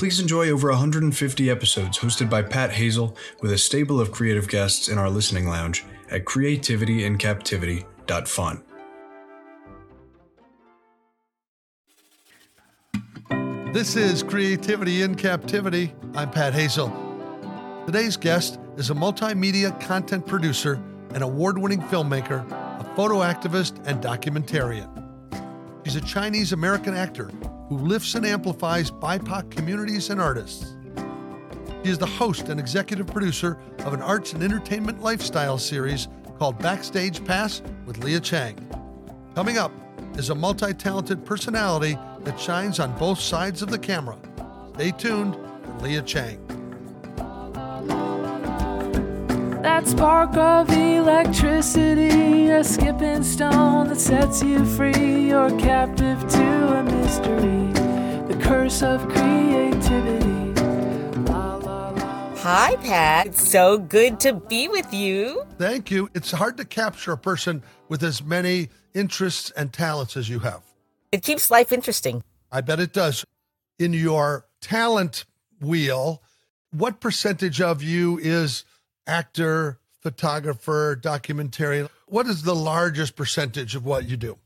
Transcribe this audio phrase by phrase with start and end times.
[0.00, 4.88] please enjoy over 150 episodes hosted by Pat Hazell with a stable of creative guests
[4.88, 8.62] in our listening lounge at creativityincaptivity.fun.
[13.74, 15.94] This is Creativity in Captivity.
[16.14, 17.84] I'm Pat Hazell.
[17.84, 24.02] Today's guest is a multimedia content producer, an award winning filmmaker, a photo activist, and
[24.02, 24.88] documentarian.
[25.84, 27.30] She's a Chinese American actor
[27.70, 30.74] who lifts and amplifies BIPOC communities and artists.
[31.84, 36.58] She is the host and executive producer of an arts and entertainment lifestyle series called
[36.58, 38.58] Backstage Pass with Lia Chang.
[39.36, 39.70] Coming up
[40.18, 44.18] is a multi talented personality that shines on both sides of the camera.
[44.74, 46.44] Stay tuned for Lia Chang.
[49.62, 55.28] That spark of electricity, a skipping stone that sets you free.
[55.28, 56.49] You're captive to
[57.10, 57.72] a mystery,
[58.32, 60.52] the curse of creativity.
[61.22, 62.36] La, la, la.
[62.36, 63.26] Hi, Pat.
[63.26, 65.44] It's so good to be with you.
[65.58, 66.08] Thank you.
[66.14, 70.62] It's hard to capture a person with as many interests and talents as you have.
[71.12, 72.22] It keeps life interesting.
[72.52, 73.24] I bet it does.
[73.78, 75.24] In your talent
[75.60, 76.22] wheel,
[76.70, 78.64] what percentage of you is
[79.06, 81.88] actor, photographer, documentarian?
[82.06, 84.38] What is the largest percentage of what you do?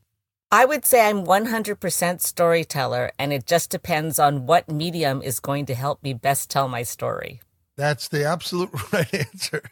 [0.51, 5.65] I would say I'm 100% storyteller, and it just depends on what medium is going
[5.67, 7.41] to help me best tell my story.
[7.75, 9.63] That's the absolute right answer.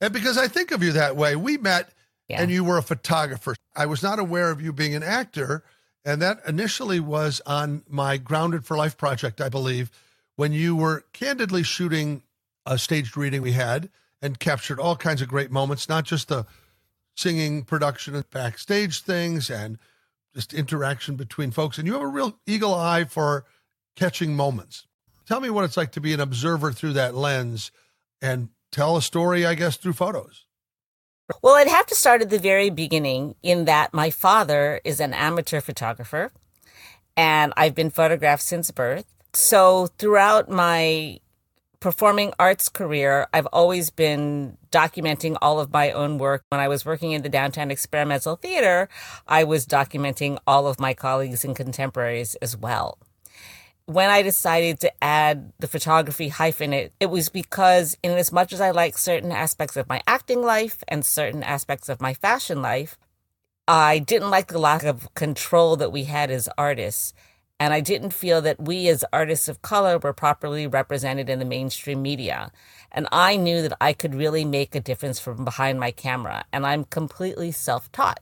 [0.00, 1.90] And because I think of you that way, we met
[2.28, 2.42] Yeah.
[2.42, 3.54] and you were a photographer.
[3.74, 5.64] I was not aware of you being an actor.
[6.04, 9.90] And that initially was on my Grounded for Life project, I believe,
[10.36, 12.22] when you were candidly shooting
[12.66, 13.88] a staged reading we had
[14.20, 16.44] and captured all kinds of great moments, not just the
[17.16, 19.78] singing production and backstage things and
[20.34, 21.78] just interaction between folks.
[21.78, 23.44] And you have a real eagle eye for
[23.96, 24.86] catching moments.
[25.26, 27.70] Tell me what it's like to be an observer through that lens
[28.20, 30.46] and tell a story, I guess, through photos.
[31.42, 35.14] Well, I'd have to start at the very beginning in that my father is an
[35.14, 36.32] amateur photographer
[37.16, 39.06] and I've been photographed since birth.
[39.32, 41.20] So throughout my
[41.84, 46.42] performing arts career, I've always been documenting all of my own work.
[46.48, 48.88] When I was working in the Downtown Experimental Theater,
[49.28, 52.96] I was documenting all of my colleagues and contemporaries as well
[53.84, 58.54] when I decided to add the photography hyphen it, it was because in as much
[58.54, 62.62] as I like certain aspects of my acting life and certain aspects of my fashion
[62.62, 62.96] life,
[63.68, 67.12] I didn't like the lack of control that we had as artists.
[67.64, 71.46] And I didn't feel that we as artists of color were properly represented in the
[71.46, 72.52] mainstream media.
[72.92, 76.44] And I knew that I could really make a difference from behind my camera.
[76.52, 78.20] And I'm completely self taught.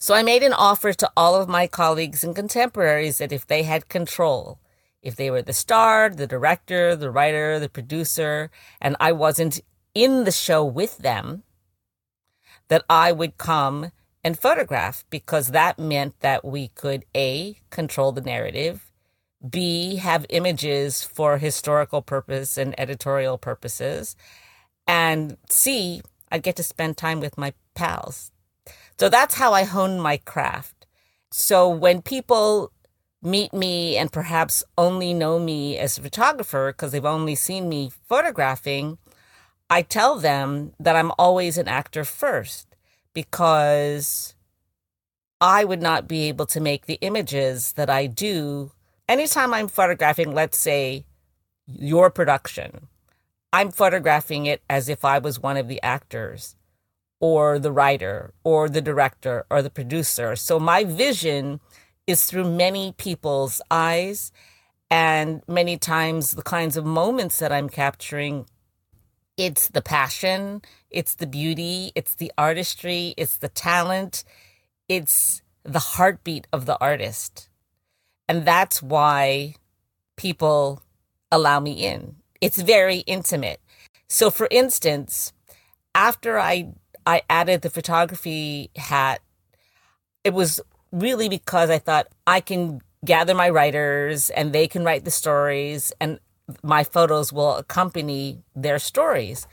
[0.00, 3.62] So I made an offer to all of my colleagues and contemporaries that if they
[3.62, 4.58] had control,
[5.00, 8.50] if they were the star, the director, the writer, the producer,
[8.80, 9.60] and I wasn't
[9.94, 11.44] in the show with them,
[12.66, 13.92] that I would come
[14.24, 18.90] and photograph because that meant that we could A, control the narrative,
[19.48, 24.16] B, have images for historical purpose and editorial purposes,
[24.86, 26.00] and C,
[26.32, 28.32] I'd get to spend time with my pals.
[28.98, 30.86] So that's how I honed my craft.
[31.30, 32.72] So when people
[33.22, 37.90] meet me and perhaps only know me as a photographer because they've only seen me
[38.08, 38.98] photographing,
[39.68, 42.73] I tell them that I'm always an actor first
[43.14, 44.34] because
[45.40, 48.72] I would not be able to make the images that I do
[49.08, 51.06] anytime I'm photographing, let's say,
[51.66, 52.88] your production.
[53.52, 56.56] I'm photographing it as if I was one of the actors
[57.20, 60.34] or the writer or the director or the producer.
[60.36, 61.60] So my vision
[62.06, 64.32] is through many people's eyes
[64.90, 68.46] and many times the kinds of moments that I'm capturing
[69.36, 74.24] it's the passion, it's the beauty, it's the artistry, it's the talent,
[74.88, 77.48] it's the heartbeat of the artist.
[78.28, 79.54] And that's why
[80.16, 80.82] people
[81.30, 82.16] allow me in.
[82.40, 83.60] It's very intimate.
[84.08, 85.32] So for instance,
[85.94, 86.68] after I
[87.06, 89.20] I added the photography hat,
[90.22, 90.60] it was
[90.92, 95.92] really because I thought I can gather my writers and they can write the stories
[96.00, 96.18] and
[96.62, 99.46] my photos will accompany their stories.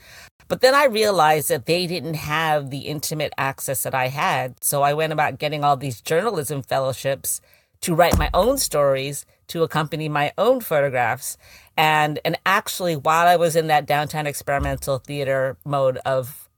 [0.48, 4.62] But then I realized that they didn't have the intimate access that I had.
[4.62, 7.40] So I went about getting all these journalism fellowships
[7.80, 11.36] to write my own stories, to accompany my own photographs.
[11.76, 16.48] And, and actually, while I was in that downtown experimental theater mode of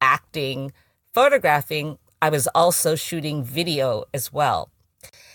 [0.00, 0.72] acting,
[1.12, 4.70] photographing, I was also shooting video as well.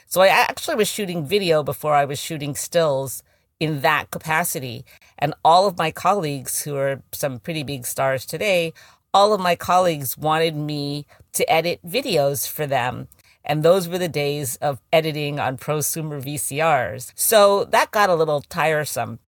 [0.06, 3.24] So I actually was shooting video before I was shooting stills
[3.60, 4.86] in that capacity.
[5.18, 8.74] And all of my colleagues, who are some pretty big stars today,
[9.14, 13.08] all of my colleagues wanted me to edit videos for them.
[13.46, 17.14] And those were the days of editing on prosumer VCRs.
[17.16, 19.20] So that got a little tiresome.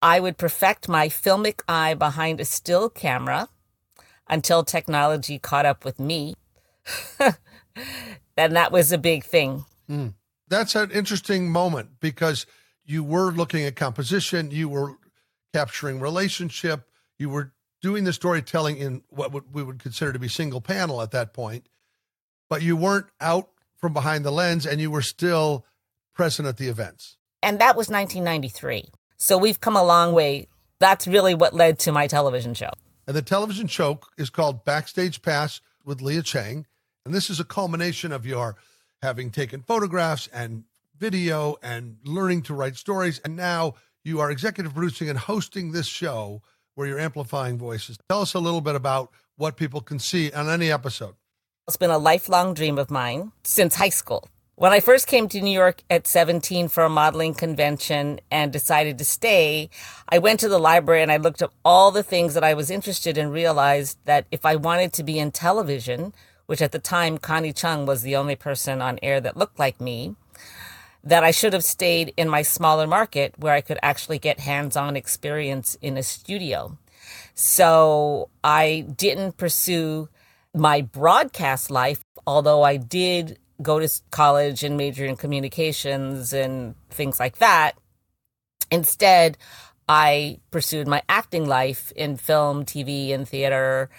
[0.00, 3.48] I would perfect my filmic eye behind a still camera
[4.28, 6.36] until technology caught up with me.
[7.18, 9.64] and that was a big thing.
[9.90, 10.14] Mm.
[10.48, 12.46] That's an interesting moment because
[12.86, 14.94] you were looking at composition, you were
[15.52, 16.88] capturing relationship,
[17.18, 17.52] you were
[17.82, 21.66] doing the storytelling in what we would consider to be single panel at that point,
[22.48, 25.66] but you weren't out from behind the lens and you were still
[26.14, 27.16] present at the events.
[27.42, 28.86] And that was 1993.
[29.16, 30.48] So we've come a long way.
[30.78, 32.70] That's really what led to my television show.
[33.06, 36.66] And the television show is called Backstage Pass with Lia Chang.
[37.04, 38.56] And this is a culmination of your
[39.02, 40.64] having taken photographs and
[40.98, 43.18] video and learning to write stories.
[43.24, 46.42] And now you are executive producing and hosting this show
[46.74, 47.98] where you're amplifying voices.
[48.08, 51.14] Tell us a little bit about what people can see on any episode.
[51.66, 54.28] It's been a lifelong dream of mine since high school.
[54.54, 58.96] When I first came to New York at 17 for a modeling convention and decided
[58.96, 59.68] to stay,
[60.08, 62.70] I went to the library and I looked up all the things that I was
[62.70, 66.14] interested in, realized that if I wanted to be in television,
[66.46, 69.78] which at the time Connie Chung was the only person on air that looked like
[69.78, 70.16] me,
[71.06, 74.76] that I should have stayed in my smaller market where I could actually get hands
[74.76, 76.76] on experience in a studio.
[77.34, 80.08] So I didn't pursue
[80.52, 87.20] my broadcast life, although I did go to college and major in communications and things
[87.20, 87.72] like that.
[88.72, 89.38] Instead,
[89.88, 93.90] I pursued my acting life in film, TV, and theater.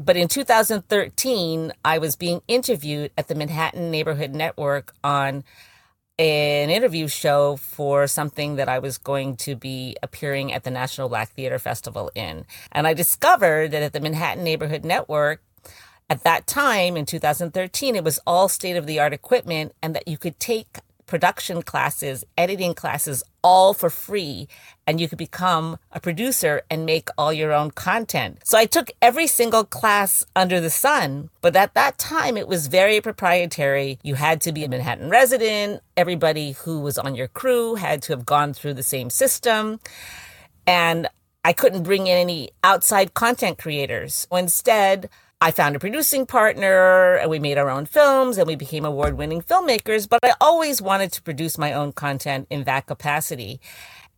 [0.00, 5.44] But in 2013, I was being interviewed at the Manhattan Neighborhood Network on
[6.18, 11.08] an interview show for something that I was going to be appearing at the National
[11.08, 12.46] Black Theater Festival in.
[12.72, 15.42] And I discovered that at the Manhattan Neighborhood Network,
[16.08, 20.08] at that time in 2013, it was all state of the art equipment and that
[20.08, 24.48] you could take production classes, editing classes, all for free.
[24.86, 28.40] And you could become a producer and make all your own content.
[28.44, 31.30] So I took every single class under the sun.
[31.40, 33.98] But at that time, it was very proprietary.
[34.02, 35.82] You had to be a Manhattan resident.
[35.96, 39.80] Everybody who was on your crew had to have gone through the same system.
[40.66, 41.08] And
[41.44, 44.26] I couldn't bring in any outside content creators.
[44.32, 48.86] Instead, I found a producing partner and we made our own films and we became
[48.86, 50.08] award winning filmmakers.
[50.08, 53.60] But I always wanted to produce my own content in that capacity.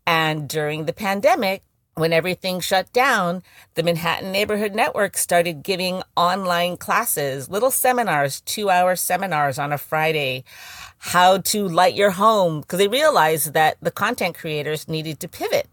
[0.07, 1.63] And during the pandemic,
[1.95, 3.43] when everything shut down,
[3.75, 9.79] the Manhattan Neighborhood Network started giving online classes, little seminars, two hour seminars on a
[9.79, 10.45] Friday,
[10.99, 15.67] how to light your home, because they realized that the content creators needed to pivot.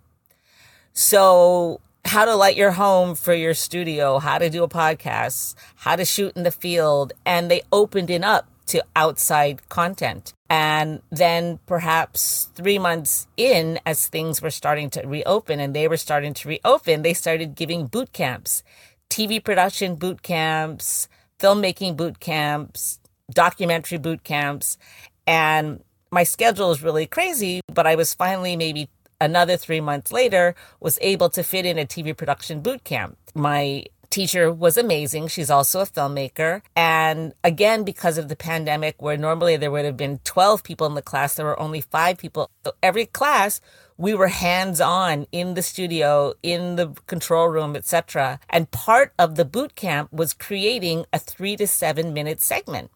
[0.93, 5.95] So how to light your home for your studio, how to do a podcast, how
[5.95, 7.13] to shoot in the field.
[7.25, 10.33] And they opened it up to outside content.
[10.49, 15.97] And then perhaps three months in, as things were starting to reopen and they were
[15.97, 18.63] starting to reopen, they started giving boot camps,
[19.09, 21.09] TV production boot camps,
[21.39, 22.99] filmmaking boot camps,
[23.31, 24.77] documentary boot camps.
[25.25, 28.89] And my schedule is really crazy, but I was finally maybe
[29.25, 33.17] another three months later, was able to fit in a TV production boot camp.
[33.33, 35.27] My teacher was amazing.
[35.27, 36.61] She's also a filmmaker.
[36.75, 40.93] And again, because of the pandemic, where normally there would have been 12 people in
[40.93, 42.49] the class, there were only five people.
[42.63, 43.59] So every class,
[43.97, 48.39] we were hands on in the studio, in the control room, etc.
[48.49, 52.91] And part of the boot camp was creating a three to seven minute segment.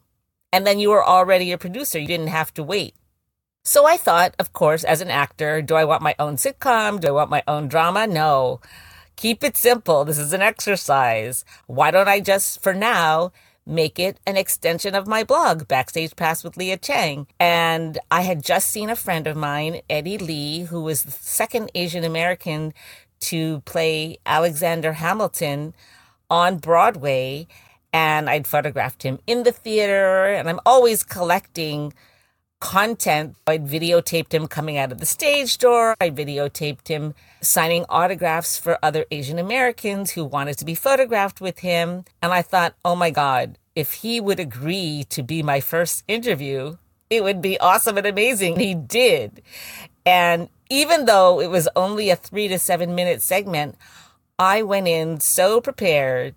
[0.53, 1.99] And then you were already a producer.
[1.99, 2.95] You didn't have to wait.
[3.63, 6.99] So I thought, of course, as an actor, do I want my own sitcom?
[6.99, 8.07] Do I want my own drama?
[8.07, 8.61] No.
[9.15, 10.05] Keep it simple.
[10.05, 11.43] This is an exercise.
[11.67, 13.31] Why don't I just, for now,
[13.65, 17.27] make it an extension of my blog, Backstage Pass with Lia Chang.
[17.39, 21.69] And I had just seen a friend of mine, Eddie Lee, who was the second
[21.75, 22.73] Asian American
[23.19, 25.75] to play Alexander Hamilton
[26.29, 27.45] on Broadway.
[27.91, 31.93] And I'd photographed him in the theater, and I'm always collecting
[32.59, 33.35] content.
[33.47, 35.95] I videotaped him coming out of the stage door.
[35.99, 41.59] I videotaped him signing autographs for other Asian Americans who wanted to be photographed with
[41.59, 42.05] him.
[42.21, 46.77] And I thought, oh my God, if he would agree to be my first interview,
[47.09, 48.59] it would be awesome and amazing.
[48.59, 49.41] He did.
[50.05, 53.77] And even though it was only a three to seven minute segment,
[54.37, 56.35] I went in so prepared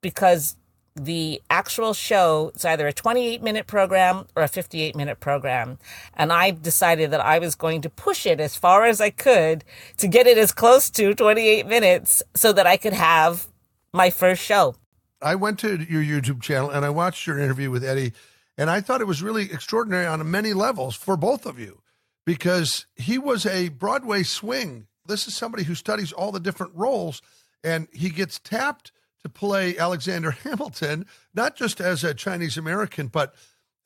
[0.00, 0.56] because
[1.04, 5.78] the actual show it's either a 28 minute program or a 58 minute program.
[6.14, 9.64] And I decided that I was going to push it as far as I could
[9.98, 13.46] to get it as close to 28 minutes so that I could have
[13.92, 14.74] my first show.
[15.20, 18.12] I went to your YouTube channel and I watched your interview with Eddie,
[18.56, 21.80] and I thought it was really extraordinary on many levels for both of you
[22.24, 24.86] because he was a Broadway swing.
[25.06, 27.22] This is somebody who studies all the different roles,
[27.64, 33.34] and he gets tapped to play Alexander Hamilton, not just as a Chinese American, but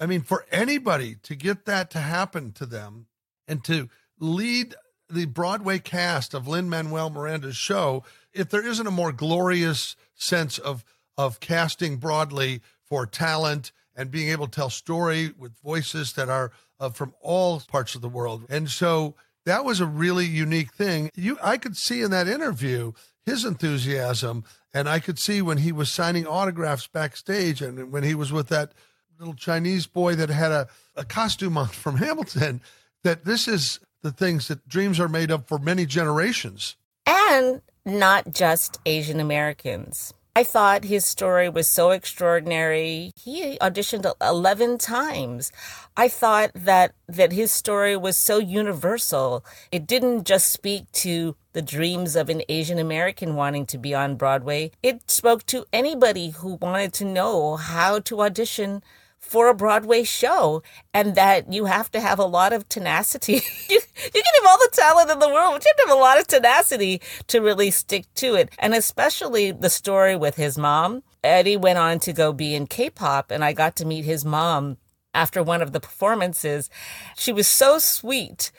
[0.01, 3.07] I mean, for anybody to get that to happen to them
[3.47, 4.75] and to lead
[5.09, 10.59] the Broadway cast of Lin Manuel Miranda's show, if there isn't a more glorious sense
[10.59, 10.85] of
[11.19, 16.51] of casting broadly for talent and being able to tell story with voices that are
[16.81, 21.11] uh, from all parts of the world, and so that was a really unique thing.
[21.15, 22.93] You, I could see in that interview
[23.25, 28.14] his enthusiasm and I could see when he was signing autographs backstage and when he
[28.14, 28.73] was with that
[29.19, 32.62] little Chinese boy that had a, a costume on from Hamilton,
[33.05, 36.76] that this is the things that dreams are made of for many generations.
[37.07, 40.14] And not just Asian Americans.
[40.35, 43.12] I thought his story was so extraordinary.
[43.23, 45.53] He auditioned 11 times.
[45.95, 49.45] I thought that that his story was so universal.
[49.71, 54.17] It didn't just speak to the dreams of an Asian American wanting to be on
[54.17, 54.71] Broadway.
[54.83, 58.83] It spoke to anybody who wanted to know how to audition
[59.23, 60.62] for a Broadway show
[60.93, 63.35] and that you have to have a lot of tenacity.
[63.69, 65.97] you, you can have all the talent in the world, but you have to have
[65.97, 68.50] a lot of tenacity to really stick to it.
[68.59, 71.02] And especially the story with his mom.
[71.25, 74.25] Eddie went on to go be in K pop, and I got to meet his
[74.25, 74.76] mom
[75.14, 76.69] after one of the performances.
[77.17, 78.50] She was so sweet.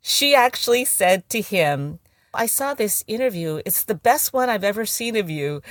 [0.00, 2.00] She actually said to him,
[2.34, 3.60] I saw this interview.
[3.64, 5.62] It's the best one I've ever seen of you.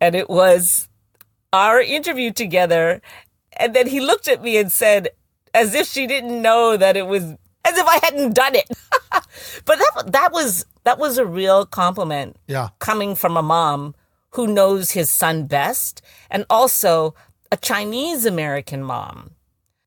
[0.00, 0.88] And it was
[1.52, 3.00] our interview together.
[3.56, 5.10] And then he looked at me and said,
[5.54, 8.68] as if she didn't know that it was, as if I hadn't done it.
[9.10, 12.36] but that, that was, that was a real compliment.
[12.46, 12.68] Yeah.
[12.78, 13.94] Coming from a mom
[14.30, 17.14] who knows his son best and also
[17.50, 19.30] a Chinese American mom.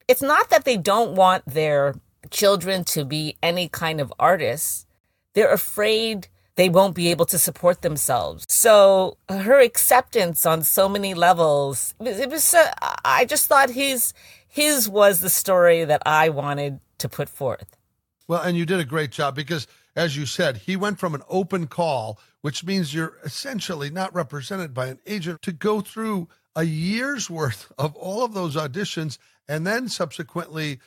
[0.08, 1.96] It's not that they don't want their
[2.32, 4.88] children to be any kind of artists.
[5.34, 6.28] They're afraid
[6.60, 8.46] they won't be able to support themselves.
[8.50, 12.70] So her acceptance on so many levels, it was, uh,
[13.06, 14.14] I just thought his,
[14.46, 17.78] his was the story that I wanted to put forth.
[18.28, 21.24] Well, and you did a great job because, as you said, he went from an
[21.30, 26.64] open call, which means you're essentially not represented by an agent, to go through a
[26.64, 29.18] year's worth of all of those auditions.
[29.48, 30.80] And then subsequently,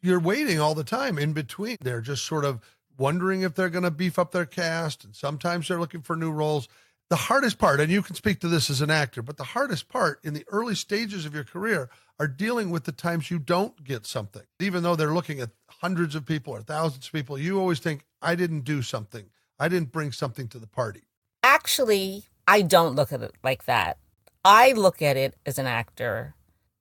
[0.00, 1.76] you're waiting all the time in between.
[1.82, 2.60] They're just sort of
[2.98, 6.30] wondering if they're going to beef up their cast, and sometimes they're looking for new
[6.30, 6.68] roles.
[7.08, 9.88] The hardest part, and you can speak to this as an actor, but the hardest
[9.88, 11.88] part in the early stages of your career
[12.20, 14.42] are dealing with the times you don't get something.
[14.60, 18.04] Even though they're looking at hundreds of people or thousands of people, you always think,
[18.20, 19.26] I didn't do something.
[19.58, 21.02] I didn't bring something to the party.
[21.42, 23.96] Actually, I don't look at it like that.
[24.44, 26.34] I look at it as an actor.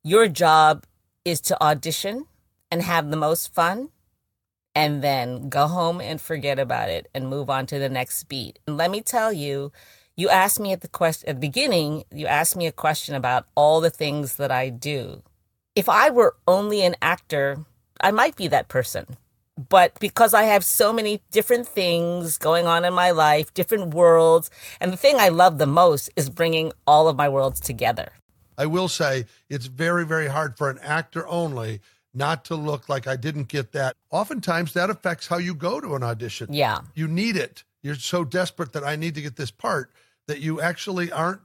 [0.03, 0.85] Your job
[1.23, 2.25] is to audition
[2.69, 3.89] and have the most fun
[4.77, 8.59] and then go home and forget about it and move on to the next beat.
[8.67, 9.71] And let me tell you,
[10.15, 13.47] you asked me at the question at the beginning, you asked me a question about
[13.55, 15.23] all the things that I do.
[15.73, 17.65] If I were only an actor,
[17.99, 19.17] I might be that person.
[19.57, 24.51] But because I have so many different things going on in my life, different worlds,
[24.79, 28.11] and the thing I love the most is bringing all of my worlds together.
[28.59, 31.81] I will say it's very, very hard for an actor only
[32.17, 33.95] not to look like I didn't get that.
[34.09, 36.51] Oftentimes that affects how you go to an audition.
[36.51, 36.79] Yeah.
[36.95, 37.63] You need it.
[37.83, 39.91] You're so desperate that I need to get this part
[40.27, 41.41] that you actually aren't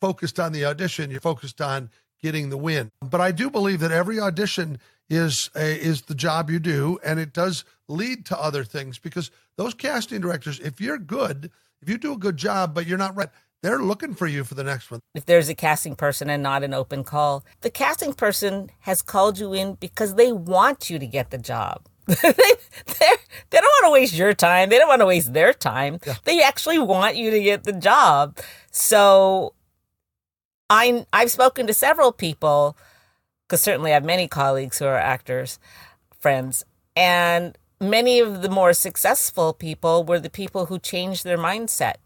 [0.00, 1.10] focused on the audition.
[1.10, 1.90] You're focused on
[2.22, 2.90] getting the win.
[3.00, 7.18] But I do believe that every audition is a, is the job you do, and
[7.18, 11.96] it does lead to other things because those casting directors, if you're good, if you
[11.96, 13.30] do a good job, but you're not right,
[13.62, 15.00] they're looking for you for the next one.
[15.14, 19.38] If there's a casting person and not an open call, the casting person has called
[19.38, 21.86] you in because they want you to get the job.
[22.06, 24.70] they, they don't want to waste your time.
[24.70, 25.98] They don't want to waste their time.
[26.06, 26.14] Yeah.
[26.24, 28.38] They actually want you to get the job.
[28.70, 29.54] So
[30.70, 32.76] I, I've spoken to several people,
[33.46, 35.58] because certainly I have many colleagues who are actors,
[36.18, 36.64] friends.
[36.96, 41.96] And many of the more successful people were the people who changed their mindset,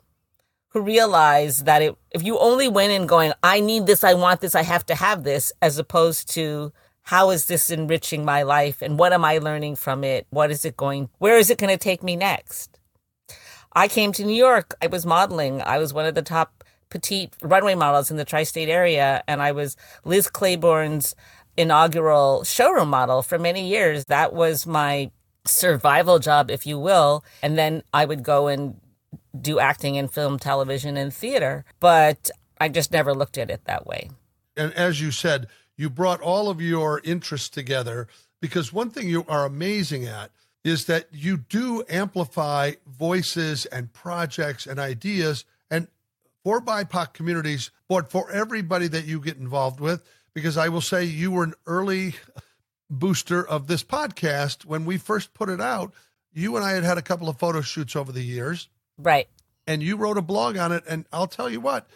[0.73, 4.41] who realized that it, if you only went in going, I need this, I want
[4.41, 8.81] this, I have to have this, as opposed to how is this enriching my life
[8.81, 10.27] and what am I learning from it?
[10.31, 12.79] What is it going, where is it going to take me next?
[13.75, 14.75] I came to New York.
[14.83, 15.63] I was modeling.
[15.63, 19.25] I was one of the top petite runway models in the tri state area.
[19.27, 21.15] And I was Liz Claiborne's
[21.57, 24.05] inaugural showroom model for many years.
[24.07, 25.11] That was my
[25.47, 27.25] survival job, if you will.
[27.43, 28.79] And then I would go and
[29.39, 31.65] do acting in film, television, and theater.
[31.81, 34.11] But I just never looked at it that way.
[34.57, 38.07] And as you said, you brought all of your interests together
[38.41, 40.31] because one thing you are amazing at
[40.65, 45.89] is that you do amplify voices and projects and ideas and
[46.45, 50.03] for BIPOC communities, but for everybody that you get involved with.
[50.35, 52.15] Because I will say you were an early
[52.89, 55.93] booster of this podcast when we first put it out.
[56.33, 58.69] You and I had had a couple of photo shoots over the years.
[58.99, 59.29] Right.
[59.67, 60.85] And you wrote a blog on it.
[60.89, 61.89] And I'll tell you what,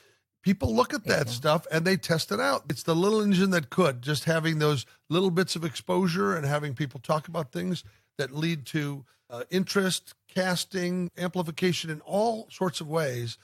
[0.43, 2.65] people look at that stuff and they test it out.
[2.71, 6.75] It's the little engine that could, just having those little bits of exposure and having
[6.75, 7.83] people talk about things
[8.19, 13.39] that lead to uh, interest, casting, amplification in all sorts of ways.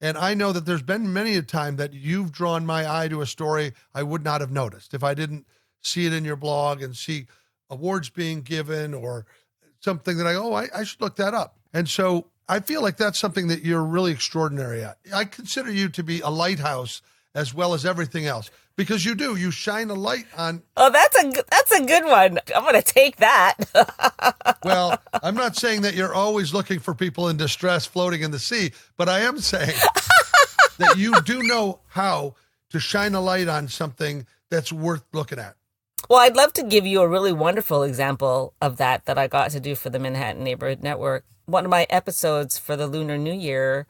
[0.00, 3.20] And I know that there's been many a time that you've drawn my eye to
[3.20, 5.46] a story I would not have noticed if I didn't
[5.82, 7.26] see it in your blog and see
[7.70, 9.26] awards being given or
[9.80, 11.58] something that I, oh, I, I should look that up.
[11.72, 14.98] And so I feel like that's something that you're really extraordinary at.
[15.14, 17.02] I consider you to be a lighthouse
[17.34, 19.36] as well as everything else because you do.
[19.36, 22.38] You shine a light on oh that's a that's a good one.
[22.54, 23.56] I'm gonna take that.
[24.64, 28.38] Well i'm not saying that you're always looking for people in distress floating in the
[28.38, 29.76] sea but i am saying
[30.78, 32.34] that you do know how
[32.70, 35.54] to shine a light on something that's worth looking at.
[36.10, 39.52] Well i'd love to give you a really wonderful example of that that i got
[39.52, 43.32] to do for the manhattan neighborhood network one of my episodes for the lunar new
[43.32, 43.86] year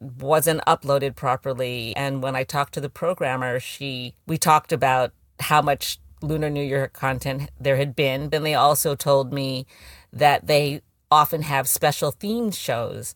[0.00, 1.94] wasn't uploaded properly.
[1.96, 6.62] And when I talked to the programmer, she we talked about how much Lunar New
[6.62, 8.30] Year content there had been.
[8.30, 9.66] Then they also told me
[10.12, 13.14] that they often have special themed shows.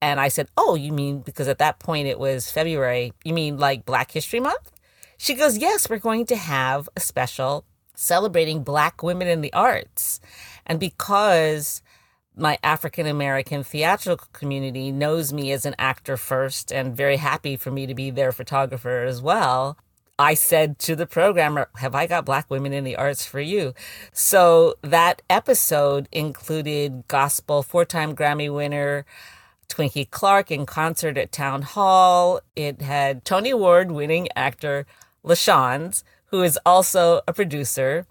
[0.00, 3.58] And I said, Oh, you mean because at that point it was February, you mean
[3.58, 4.72] like Black History Month?
[5.16, 10.20] She goes, Yes, we're going to have a special celebrating Black women in the arts.
[10.66, 11.82] And because
[12.36, 17.70] my African American theatrical community knows me as an actor first and very happy for
[17.70, 19.76] me to be their photographer as well.
[20.18, 23.74] I said to the programmer, Have I got Black women in the arts for you?
[24.12, 29.04] So that episode included gospel four time Grammy winner
[29.68, 32.40] Twinkie Clark in concert at Town Hall.
[32.54, 34.86] It had Tony Award winning actor
[35.24, 38.06] LaChanze, who is also a producer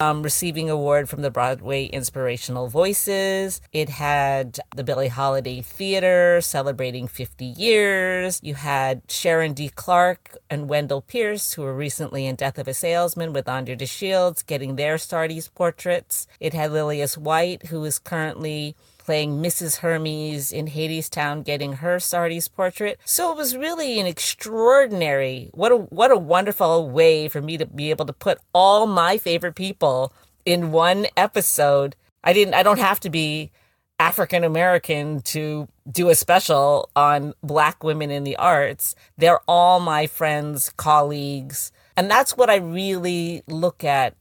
[0.00, 3.60] um, receiving award from the Broadway Inspirational Voices.
[3.72, 8.40] It had the Billie Holiday Theater celebrating 50 years.
[8.42, 9.68] You had Sharon D.
[9.68, 13.86] Clark and Wendell Pierce, who were recently in Death of a Salesman with Andre de
[13.86, 16.26] Shields, getting their Sardi's portraits.
[16.40, 18.74] It had Lillias White, who is currently
[19.10, 19.78] playing Mrs.
[19.78, 22.96] Hermes in Hadestown, getting her Sardi's portrait.
[23.04, 27.66] So it was really an extraordinary, what a what a wonderful way for me to
[27.66, 30.12] be able to put all my favorite people
[30.44, 31.96] in one episode.
[32.22, 33.50] I didn't I don't have to be
[33.98, 38.94] African American to do a special on black women in the arts.
[39.18, 41.72] They're all my friends, colleagues.
[41.96, 44.14] And that's what I really look at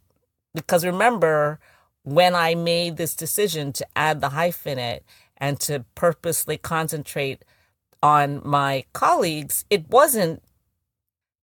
[0.55, 1.59] because remember
[2.03, 5.01] when I made this decision to add the hyphenate
[5.37, 7.43] and to purposely concentrate
[8.01, 10.41] on my colleagues, it wasn't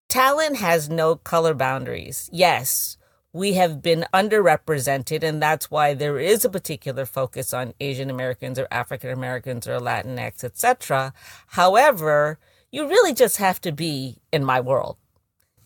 [0.09, 2.29] talent has no color boundaries.
[2.31, 2.97] Yes,
[3.33, 8.57] we have been underrepresented, and that's why there is a particular focus on Asian Americans
[8.57, 11.13] or African Americans or Latinx, etc.
[11.47, 12.39] However,
[12.71, 14.95] you really just have to be in my world.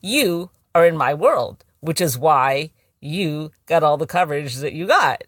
[0.01, 2.71] You are in my world, which is why
[3.01, 5.23] you got all the coverage that you got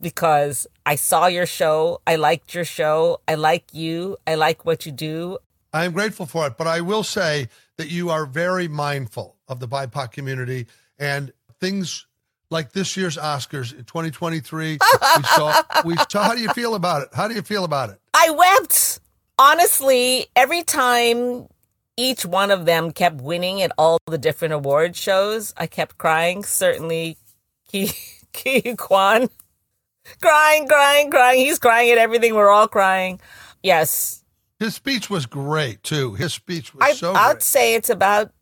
[0.00, 2.00] because I saw your show.
[2.06, 3.20] I liked your show.
[3.26, 4.16] I like you.
[4.26, 5.38] I like what you do.
[5.72, 7.48] I am grateful for it, but I will say
[7.78, 10.66] that you are very mindful of the BIPOC community
[10.98, 12.06] and things
[12.50, 14.72] like this year's Oscars in 2023.
[14.72, 16.24] we saw, we saw.
[16.24, 17.08] How do you feel about it?
[17.14, 17.98] How do you feel about it?
[18.12, 19.00] I wept.
[19.38, 21.48] Honestly, every time
[21.96, 25.52] each one of them kept winning at all the different award shows.
[25.56, 26.44] I kept crying.
[26.44, 27.18] Certainly,
[27.68, 27.92] Ki,
[28.32, 29.28] Ke Quan,
[30.20, 31.40] crying, crying, crying.
[31.40, 32.34] He's crying at everything.
[32.34, 33.20] We're all crying.
[33.62, 34.24] Yes.
[34.58, 36.14] His speech was great too.
[36.14, 37.12] His speech was I, so.
[37.14, 38.32] I'd say it's about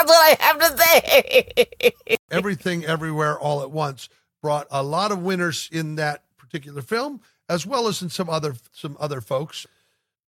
[0.09, 1.93] I have to say.
[2.31, 4.09] Everything Everywhere All at Once
[4.41, 8.55] brought a lot of winners in that particular film, as well as in some other
[8.71, 9.65] some other folks.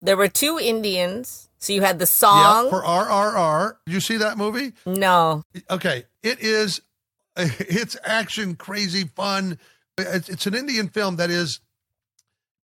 [0.01, 1.47] there were two Indians.
[1.59, 2.65] So you had the song.
[2.65, 3.75] Yeah, for RRR.
[3.85, 4.73] Did you see that movie?
[4.85, 5.43] no.
[5.69, 6.81] Okay, it is.
[7.37, 9.57] It's action, crazy, fun.
[9.97, 11.59] It's, it's an Indian film that is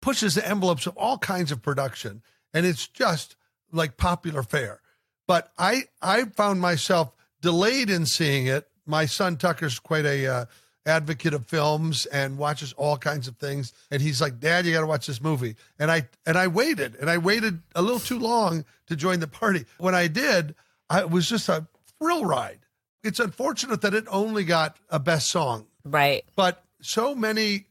[0.02, 2.22] pushes the envelopes of all kinds of production,
[2.54, 3.36] and it's just
[3.72, 4.82] like popular fare.
[5.28, 8.68] But I I found myself delayed in seeing it.
[8.86, 10.46] My son Tucker's quite a uh,
[10.88, 14.82] advocate of films and watches all kinds of things, and he's like, "Dad, you got
[14.82, 18.18] to watch this movie." And I and I waited, and I waited a little too
[18.20, 19.66] long to join the party.
[19.78, 20.56] When I did,
[20.90, 21.68] I, it was just a
[22.00, 22.60] thrill ride.
[23.04, 26.26] It's unfortunate that it only got a best song, Right.
[26.36, 27.66] but so many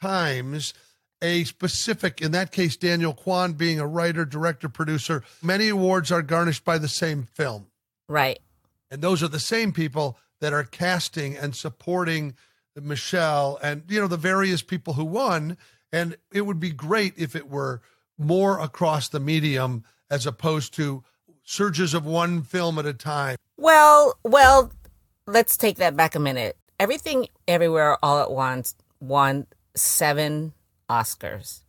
[0.00, 0.74] times
[1.20, 6.22] a specific in that case daniel kwan being a writer director producer many awards are
[6.22, 7.66] garnished by the same film
[8.08, 8.40] Right.
[8.90, 12.34] and those are the same people that are casting and supporting
[12.80, 15.56] michelle and you know the various people who won
[15.92, 17.80] and it would be great if it were
[18.18, 21.02] more across the medium as opposed to
[21.42, 24.72] surges of one film at a time Well, well,
[25.26, 26.56] let's take that back a minute.
[26.80, 30.52] Everything Everywhere All at Once won seven
[30.88, 31.60] Oscars.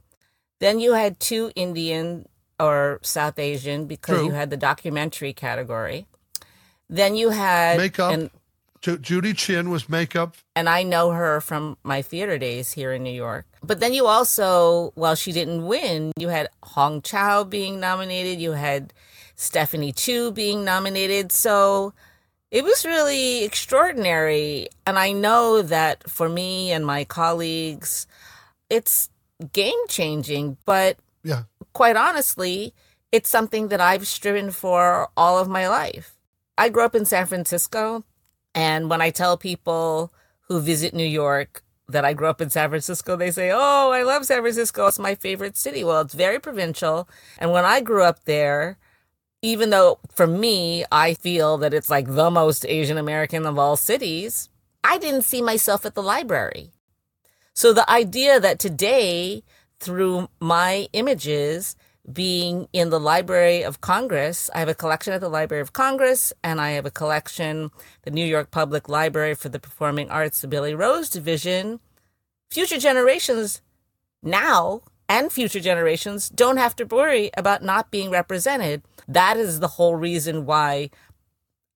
[0.59, 2.27] Then you had two Indian
[2.59, 4.27] or South Asian because True.
[4.27, 6.07] you had the documentary category.
[6.89, 8.29] Then you had makeup and
[8.83, 13.01] Ju- judy chin was makeup and I know her from my theater days here in
[13.01, 13.45] New York.
[13.63, 18.51] But then you also, while she didn't win, you had Hong Chau being nominated, you
[18.51, 18.93] had
[19.35, 21.31] Stephanie Hsu being nominated.
[21.31, 21.93] So
[22.51, 24.67] it was really extraordinary.
[24.85, 28.05] And I know that for me and my colleagues,
[28.69, 29.09] it's
[29.53, 30.57] game changing.
[30.65, 31.43] But yeah
[31.73, 32.73] quite honestly,
[33.11, 36.15] it's something that I've striven for all of my life.
[36.57, 38.03] I grew up in San Francisco,
[38.55, 40.13] and when I tell people
[40.47, 44.03] who visit New York that I grew up in San Francisco, they say, Oh, I
[44.03, 44.87] love San Francisco.
[44.87, 45.83] It's my favorite city.
[45.83, 47.07] Well, it's very provincial.
[47.37, 48.77] And when I grew up there,
[49.41, 53.75] even though for me, I feel that it's like the most Asian American of all
[53.75, 54.49] cities,
[54.83, 56.71] I didn't see myself at the library.
[57.53, 59.43] So the idea that today,
[59.79, 61.75] through my images
[62.11, 66.33] being in the Library of Congress, I have a collection at the Library of Congress,
[66.43, 67.71] and I have a collection,
[68.03, 71.79] the New York Public Library for the Performing Arts, the Billy Rose Division.
[72.51, 73.61] Future generations
[74.21, 78.83] now and future generations don't have to worry about not being represented.
[79.07, 80.89] That is the whole reason why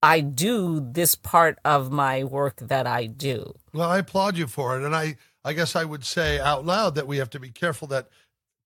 [0.02, 3.54] I do this part of my work that I do.
[3.72, 4.84] Well, I applaud you for it.
[4.84, 7.88] And I, I guess I would say out loud that we have to be careful
[7.88, 8.08] that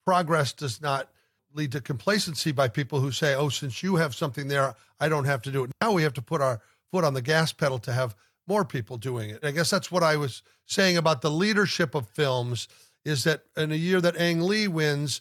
[0.04, 1.08] progress does not
[1.54, 5.24] lead to complacency by people who say, oh, since you have something there, I don't
[5.24, 5.70] have to do it.
[5.80, 6.60] Now we have to put our
[6.90, 8.14] foot on the gas pedal to have
[8.46, 9.44] more people doing it.
[9.44, 12.68] I guess that's what I was saying about the leadership of films
[13.04, 15.20] is that in a year that Ang Lee wins,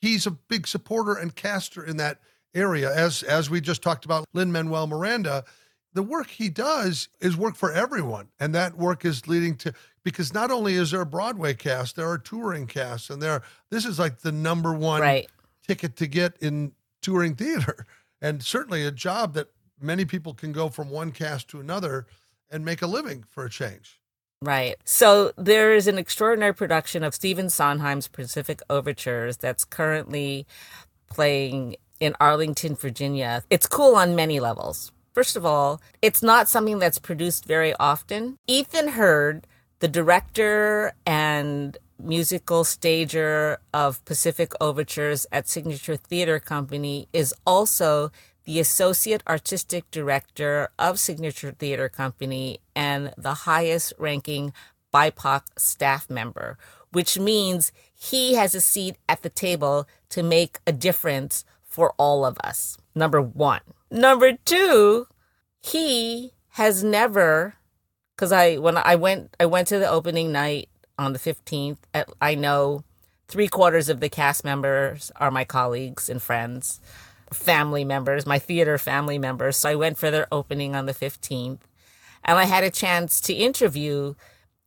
[0.00, 2.20] he's a big supporter and caster in that
[2.54, 2.94] area.
[2.94, 5.44] As as we just talked about Lin Manuel Miranda,
[5.92, 10.32] the work he does is work for everyone, and that work is leading to because
[10.32, 13.98] not only is there a Broadway cast, there are touring casts, and there this is
[13.98, 15.28] like the number one Right.
[15.68, 17.86] Ticket to get in touring theater,
[18.22, 19.48] and certainly a job that
[19.80, 22.06] many people can go from one cast to another
[22.50, 24.00] and make a living for a change.
[24.40, 24.76] Right.
[24.84, 30.46] So there is an extraordinary production of Stephen Sondheim's Pacific Overtures that's currently
[31.08, 33.42] playing in Arlington, Virginia.
[33.50, 34.92] It's cool on many levels.
[35.12, 38.36] First of all, it's not something that's produced very often.
[38.46, 39.46] Ethan Heard,
[39.80, 48.10] the director and musical stager of Pacific Overtures at Signature Theater Company, is also
[48.44, 54.52] the associate artistic director of Signature Theater Company and the highest ranking
[54.92, 56.56] BIPOC staff member,
[56.92, 62.24] which means he has a seat at the table to make a difference for all
[62.24, 62.78] of us.
[62.94, 63.60] Number one.
[63.90, 65.08] Number two,
[65.60, 67.54] he has never
[68.16, 71.78] because I when I went I went to the opening night on the 15th
[72.20, 72.84] I know
[73.28, 76.80] three quarters of the cast members are my colleagues and friends
[77.32, 79.56] family members my theater family members.
[79.56, 81.58] So I went for their opening on the 15th
[82.24, 84.14] and I had a chance to interview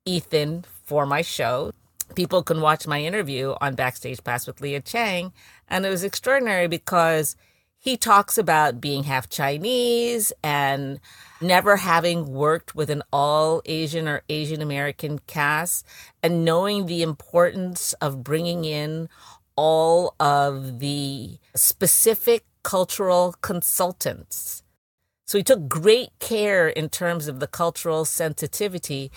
[0.05, 1.71] Ethan for my show.
[2.15, 5.31] People can watch my interview on Backstage Pass with Lia Chang.
[5.69, 7.35] And it was extraordinary because
[7.81, 10.99] he talks about being half Chinese and
[11.41, 15.83] never having worked with an all Asian or Asian American cast
[16.21, 19.09] and knowing the importance of bringing in
[19.55, 24.61] all of the specific cultural consultants.
[25.25, 29.11] So he took great care in terms of the cultural sensitivity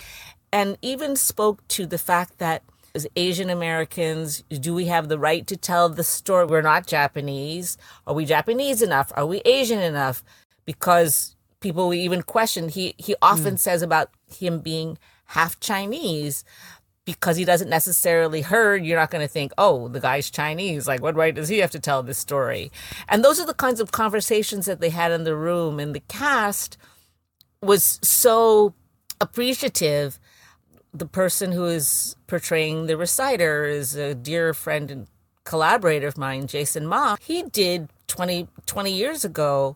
[0.51, 2.63] and even spoke to the fact that
[2.95, 6.45] as Asian Americans, do we have the right to tell the story?
[6.45, 7.77] We're not Japanese.
[8.07, 9.11] Are we Japanese enough?
[9.15, 10.23] Are we Asian enough?
[10.65, 13.59] Because people even question, he, he often mm.
[13.59, 16.43] says about him being half Chinese
[17.03, 20.87] because he doesn't necessarily heard, you're not going to think, oh, the guy's Chinese.
[20.87, 22.71] Like, what right does he have to tell this story?
[23.07, 25.79] And those are the kinds of conversations that they had in the room.
[25.79, 26.77] And the cast
[27.61, 28.73] was so
[29.21, 30.19] appreciative
[30.97, 35.07] the person who is portraying the reciter is a dear friend and
[35.43, 37.17] collaborator of mine, Jason Ma.
[37.19, 39.75] He did 20, 20 years ago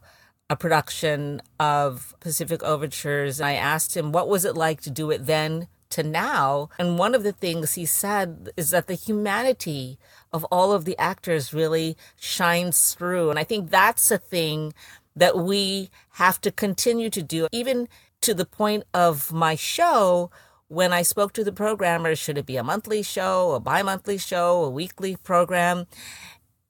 [0.49, 3.41] a production of Pacific Overtures.
[3.41, 6.69] I asked him, what was it like to do it then to now?
[6.79, 9.99] And one of the things he said is that the humanity
[10.31, 13.29] of all of the actors really shines through.
[13.29, 14.73] And I think that's a thing
[15.15, 17.87] that we have to continue to do, even
[18.21, 20.31] to the point of my show
[20.69, 24.17] when I spoke to the programmers, should it be a monthly show, a bi monthly
[24.17, 25.87] show, a weekly program?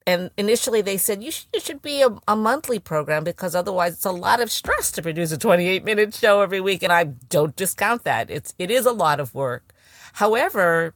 [0.06, 3.92] And initially they said, you should, it should be a, a monthly program because otherwise
[3.92, 6.82] it's a lot of stress to produce a 28 minute show every week.
[6.82, 8.30] And I don't discount that.
[8.30, 9.74] It's, it is a lot of work.
[10.14, 10.94] However,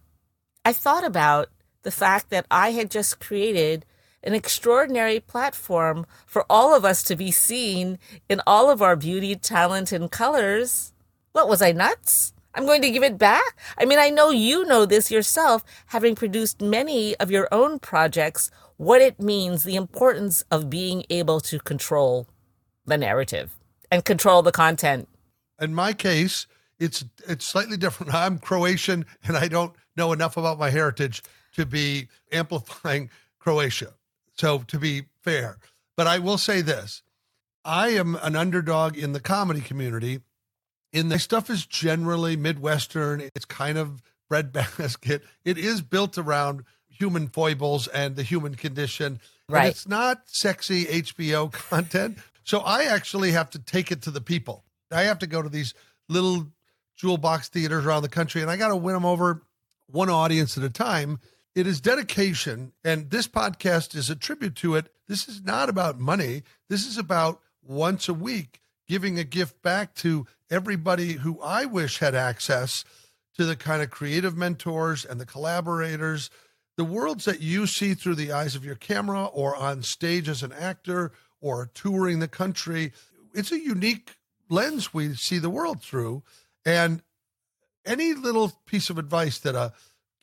[0.65, 1.51] I thought about
[1.83, 3.85] the fact that I had just created
[4.23, 7.99] an extraordinary platform for all of us to be seen
[8.31, 10.95] in all of our beauty, talent, and colors.
[11.33, 12.34] What was I nuts?
[12.55, 13.57] I'm going to give it back.
[13.79, 18.51] I mean, I know you know this yourself, having produced many of your own projects,
[18.77, 22.29] what it means, the importance of being able to control
[22.87, 23.57] the narrative
[23.91, 25.09] and control the content.
[25.61, 26.47] In my case,
[26.79, 28.15] it's it's slightly different.
[28.15, 31.23] I'm Croatian and I don't know enough about my heritage
[31.55, 33.95] to be amplifying Croatia.
[34.35, 35.59] So to be fair,
[35.97, 37.03] but I will say this.
[37.65, 40.21] I am an underdog in the comedy community
[40.95, 43.21] in the stuff is generally Midwestern.
[43.35, 45.23] It's kind of breadbasket.
[45.45, 49.21] It is built around human foibles and the human condition.
[49.47, 49.67] Right.
[49.67, 52.19] it's not sexy HBO content.
[52.45, 54.65] So I actually have to take it to the people.
[54.91, 55.75] I have to go to these
[56.09, 56.47] little
[56.97, 59.43] jewel box theaters around the country and I got to win them over
[59.87, 61.19] one audience at a time.
[61.55, 62.73] It is dedication.
[62.85, 64.89] And this podcast is a tribute to it.
[65.09, 66.45] This is not about money.
[66.69, 71.99] This is about once a week giving a gift back to everybody who I wish
[71.99, 72.85] had access
[73.37, 76.31] to the kind of creative mentors and the collaborators,
[76.77, 80.43] the worlds that you see through the eyes of your camera or on stage as
[80.43, 82.93] an actor or touring the country.
[83.35, 84.17] It's a unique
[84.49, 86.23] lens we see the world through.
[86.65, 87.03] And
[87.85, 89.73] any little piece of advice that a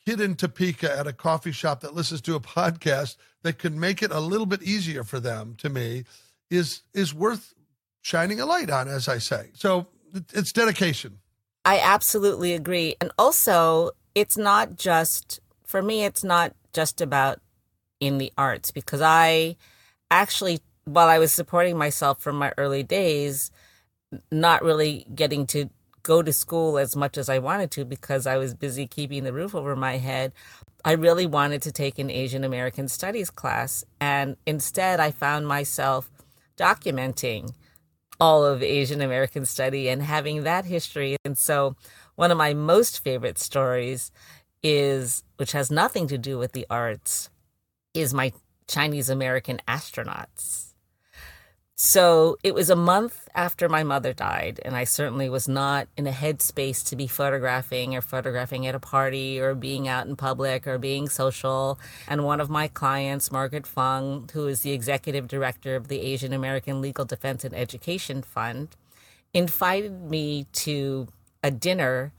[0.06, 4.02] kid in Topeka at a coffee shop that listens to a podcast that can make
[4.02, 6.06] it a little bit easier for them to me
[6.50, 7.54] is is worth
[8.02, 9.50] shining a light on, as I say.
[9.54, 9.88] So
[10.34, 11.20] it's dedication.
[11.64, 12.96] I absolutely agree.
[13.00, 17.40] And also, it's not just, for me, it's not just about
[18.00, 19.56] in the arts because I
[20.10, 23.52] actually, while I was supporting myself from my early days,
[24.32, 25.70] not really getting to
[26.04, 29.34] go to school as much as I wanted to because I was busy keeping the
[29.34, 30.34] roof over my head.
[30.84, 33.86] I really wanted to take an Asian American studies class.
[34.00, 36.10] And instead, I found myself
[36.58, 37.54] documenting
[38.22, 41.18] all of Asian American study and having that history.
[41.26, 41.76] And so,
[42.16, 44.12] one of my most favorite stories
[44.62, 47.32] is, which has nothing to do with the arts,
[47.96, 48.32] is my
[48.68, 50.71] Chinese American astronauts.
[51.84, 56.06] So it was a month after my mother died, and I certainly was not in
[56.06, 60.68] a headspace to be photographing or photographing at a party or being out in public
[60.68, 61.80] or being social.
[62.08, 66.34] And one of my clients, Margaret Fung, who is the executive director of the Asian
[66.34, 68.76] American Legal Defense and Education Fund,
[69.34, 71.08] invited me to
[71.42, 72.14] a dinner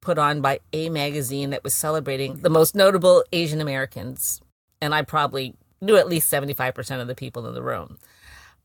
[0.00, 4.40] put on by A Magazine that was celebrating the most notable Asian Americans.
[4.80, 7.98] And I probably knew at least 75% of the people in the room.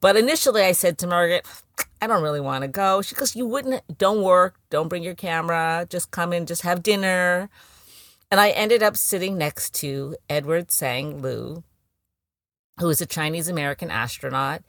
[0.04, 1.48] But initially, I said to Margaret,
[2.02, 3.02] I don't really want to go.
[3.02, 6.84] She goes, You wouldn't, don't work, don't bring your camera, just come in, just have
[6.84, 7.50] dinner.
[8.30, 11.64] And I ended up sitting next to Edward Tsang Lu,
[12.82, 14.62] who is a Chinese American astronaut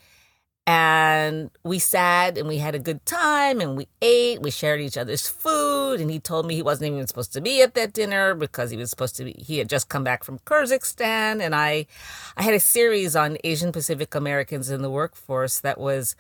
[0.67, 4.97] and we sat and we had a good time and we ate we shared each
[4.97, 6.01] other's food.
[6.01, 8.77] And he told me he wasn't even supposed to be at that dinner because he
[8.77, 11.87] was supposed to be he had just come back from Kyrgyzstan and I
[12.37, 16.17] I had a series on Asian Pacific Americans in the workforce that was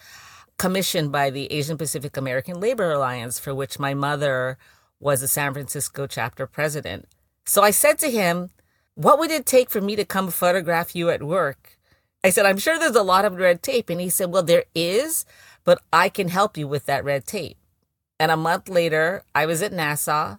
[0.58, 4.58] commissioned by the Asian Pacific American Labor Alliance for which my mother
[5.00, 7.08] was a San Francisco chapter president.
[7.46, 8.50] So I said to him
[8.94, 11.78] what would it take for me to come photograph you at work
[12.24, 13.90] I said, I'm sure there's a lot of red tape.
[13.90, 15.26] And he said, Well, there is,
[15.62, 17.58] but I can help you with that red tape.
[18.18, 20.38] And a month later, I was at NASA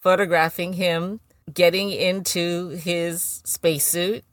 [0.00, 1.20] photographing him
[1.52, 4.24] getting into his spacesuit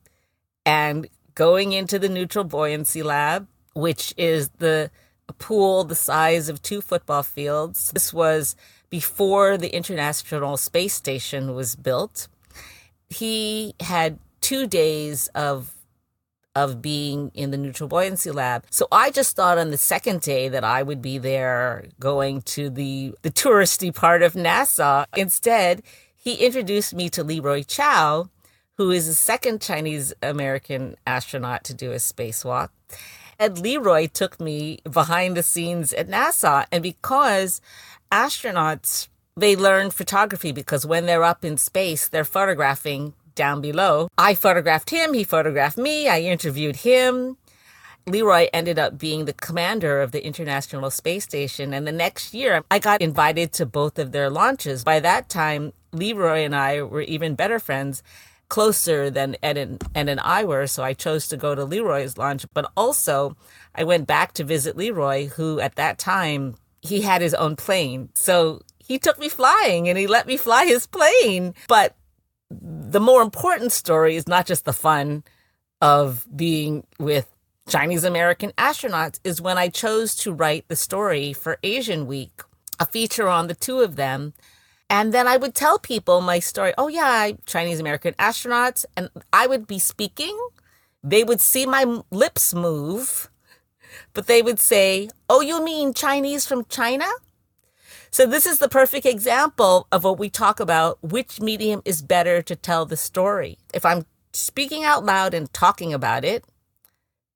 [0.65, 4.91] and going into the neutral buoyancy lab, which is the
[5.37, 7.91] pool the size of two football fields.
[7.91, 8.55] This was
[8.89, 12.27] before the International Space Station was built.
[13.09, 15.75] He had two days of
[16.59, 18.65] of being in the neutral buoyancy lab.
[18.69, 22.69] So I just thought on the second day that I would be there going to
[22.69, 25.05] the the touristy part of NASA.
[25.15, 25.81] Instead,
[26.15, 28.29] he introduced me to Leroy Chiao,
[28.77, 32.69] who is the second Chinese American astronaut to do a spacewalk.
[33.39, 36.65] And Leroy took me behind the scenes at NASA.
[36.71, 37.61] And because
[38.11, 44.09] astronauts, they learn photography because when they're up in space, they're photographing down below.
[44.17, 47.37] I photographed him, he photographed me, I interviewed him.
[48.05, 51.73] Leroy ended up being the commander of the International Space Station.
[51.73, 54.83] And the next year, I got invited to both of their launches.
[54.83, 58.03] By that time, Leroy and I were even better friends,
[58.49, 60.67] closer than Ed and, Ed and I were.
[60.67, 62.45] So I chose to go to Leroy's launch.
[62.53, 63.37] But also,
[63.75, 68.09] I went back to visit Leroy, who at that time, he had his own plane.
[68.15, 71.53] So he took me flying and he let me fly his plane.
[71.67, 71.95] But
[72.49, 75.23] the more important story is not just the fun
[75.81, 77.27] of being with
[77.67, 82.41] Chinese American astronauts, is when I chose to write the story for Asian Week,
[82.79, 84.33] a feature on the two of them.
[84.89, 86.73] And then I would tell people my story.
[86.77, 88.85] Oh, yeah, Chinese American astronauts.
[88.97, 90.35] And I would be speaking.
[91.03, 93.29] They would see my lips move,
[94.13, 97.05] but they would say, Oh, you mean Chinese from China?
[98.11, 102.41] So this is the perfect example of what we talk about which medium is better
[102.41, 103.57] to tell the story.
[103.73, 106.43] If I'm speaking out loud and talking about it,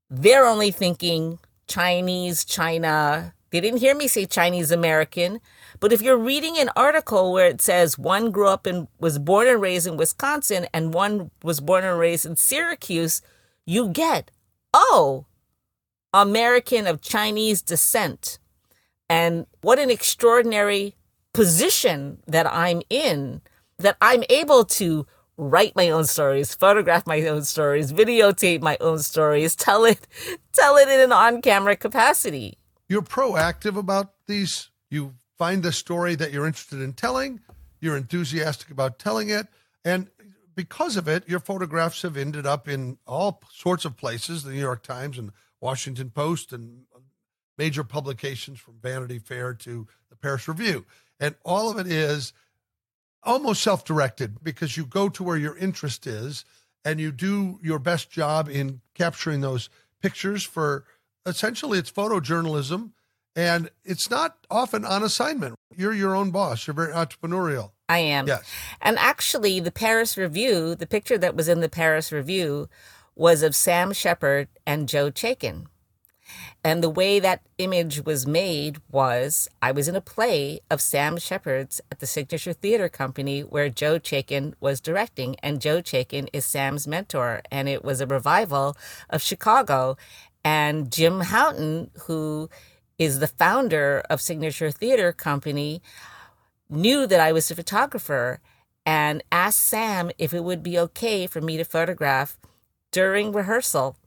[0.10, 3.34] they're only thinking Chinese, China.
[3.52, 5.40] They didn't hear me say Chinese American.
[5.80, 9.48] But if you're reading an article where it says one grew up and was born
[9.48, 13.22] and raised in Wisconsin and one was born and raised in Syracuse,
[13.66, 14.32] you get,
[14.74, 15.26] oh,
[16.14, 18.40] American of Chinese descent.
[19.10, 20.96] And what an extraordinary
[21.34, 23.42] position that I'm in
[23.80, 29.00] that I'm able to write my own stories, photograph my own stories, videotape my own
[29.00, 30.08] stories, tell it
[30.54, 32.58] tell it in an on-camera capacity.
[32.88, 34.70] You're proactive about these.
[34.90, 37.40] You find the story that you're interested in telling,
[37.82, 39.48] you're enthusiastic about telling it,
[39.84, 40.10] and
[40.56, 44.60] because of it, your photographs have ended up in all sorts of places, the New
[44.60, 46.84] York Times and Washington Post and
[47.58, 50.86] major publications from Vanity Fair to the Paris Review.
[51.20, 52.34] And all of it is
[53.24, 56.46] almost self directed because you go to where your interest is
[56.84, 59.70] and you do your best job in capturing those
[60.02, 60.86] pictures for
[61.26, 62.92] essentially it's photojournalism
[63.36, 65.56] and it's not often on assignment.
[65.76, 67.72] You're your own boss, you're very entrepreneurial.
[67.90, 68.28] I am.
[68.28, 68.44] Yes.
[68.82, 72.70] And actually, the Paris Review, the picture that was in the Paris Review
[73.16, 75.66] was of Sam Shepard and Joe Chaikin.
[76.64, 81.18] And the way that image was made was I was in a play of Sam
[81.18, 85.36] Shepard's at the Signature Theater Company where Joe Chaikin was directing.
[85.44, 87.42] And Joe Chaikin is Sam's mentor.
[87.52, 88.78] And it was a revival
[89.10, 89.98] of Chicago.
[90.46, 92.50] And Jim Houghton, who
[92.98, 95.82] is the founder of Signature Theater Company,
[96.70, 98.40] knew that I was a photographer
[98.86, 102.38] and asked Sam if it would be okay for me to photograph
[102.92, 103.98] during rehearsal.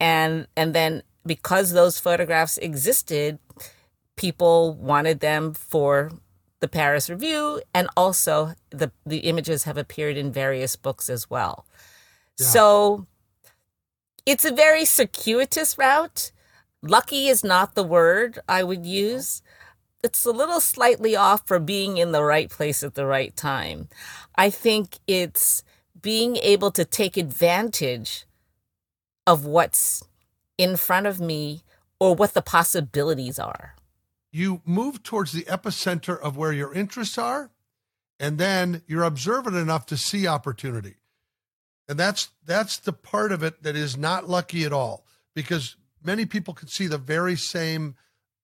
[0.00, 3.38] And and then because those photographs existed,
[4.16, 6.12] people wanted them for
[6.60, 11.66] the Paris Review, and also the the images have appeared in various books as well.
[12.38, 12.46] Yeah.
[12.46, 13.06] So
[14.26, 16.32] it's a very circuitous route.
[16.82, 19.42] Lucky is not the word I would use.
[20.02, 23.88] It's a little slightly off for being in the right place at the right time.
[24.36, 25.64] I think it's
[26.00, 28.26] being able to take advantage
[29.26, 30.04] of what's
[30.58, 31.62] in front of me
[31.98, 33.74] or what the possibilities are.
[34.30, 37.50] You move towards the epicenter of where your interests are,
[38.18, 40.96] and then you're observant enough to see opportunity.
[41.88, 46.24] And that's that's the part of it that is not lucky at all because many
[46.24, 47.94] people can see the very same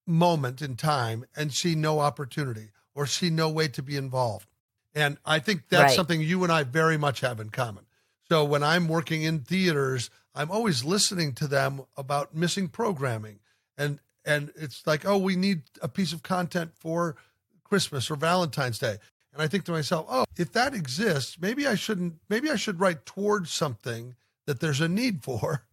[0.05, 4.47] moment in time and see no opportunity or see no way to be involved.
[4.93, 5.95] And I think that's right.
[5.95, 7.85] something you and I very much have in common.
[8.27, 13.39] So when I'm working in theaters, I'm always listening to them about missing programming.
[13.77, 17.15] And and it's like, oh, we need a piece of content for
[17.63, 18.97] Christmas or Valentine's Day.
[19.33, 22.79] And I think to myself, oh, if that exists, maybe I shouldn't maybe I should
[22.79, 24.15] write towards something
[24.45, 25.65] that there's a need for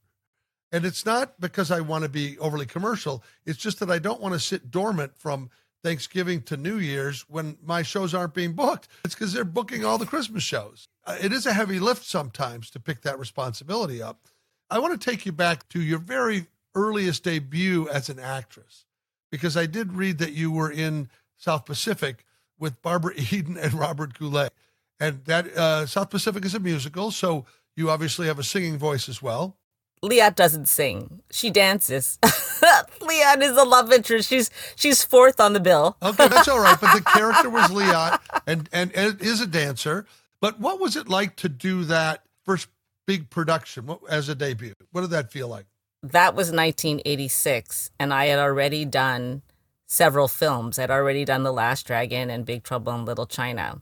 [0.70, 3.24] And it's not because I want to be overly commercial.
[3.46, 5.50] It's just that I don't want to sit dormant from
[5.82, 8.88] Thanksgiving to New Year's when my shows aren't being booked.
[9.04, 10.86] It's because they're booking all the Christmas shows.
[11.06, 14.28] Uh, it is a heavy lift sometimes to pick that responsibility up.
[14.70, 18.84] I want to take you back to your very earliest debut as an actress,
[19.30, 22.24] because I did read that you were in South Pacific
[22.58, 24.52] with Barbara Eden and Robert Goulet.
[25.00, 27.46] And that uh, South Pacific is a musical, so
[27.76, 29.56] you obviously have a singing voice as well.
[30.02, 31.22] Liat doesn't sing.
[31.30, 32.18] She dances.
[32.24, 34.28] Liat is a love interest.
[34.28, 35.96] She's she's fourth on the bill.
[36.02, 36.78] okay, that's all right.
[36.80, 40.06] But the character was Liat and, and and is a dancer.
[40.40, 42.68] But what was it like to do that first
[43.08, 44.74] big production as a debut?
[44.92, 45.64] What did that feel like?
[46.02, 49.40] That was 1986, and I had already done
[49.86, 50.78] several films.
[50.78, 53.80] I'd already done The Last Dragon and Big Trouble in Little China,